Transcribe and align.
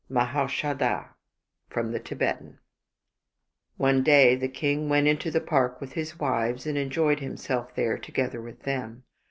Mahaushadha 0.09 1.09
From 1.69 1.91
the 1.91 1.99
Tibetan 1.99 2.57
QNE 3.79 4.03
day 4.03 4.35
the 4.35 4.47
king 4.47 4.89
went 4.89 5.05
into 5.07 5.29
the 5.29 5.39
park 5.39 5.79
with 5.79 5.93
his 5.93 6.17
wives, 6.19 6.65
and 6.65 6.75
enjoyed 6.75 7.19
himself 7.19 7.75
there 7.75 7.99
together 7.99 8.41
with 8.41 8.63
them. 8.63 9.03